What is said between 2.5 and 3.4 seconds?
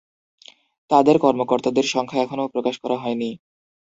প্রকাশ করা হয়নি।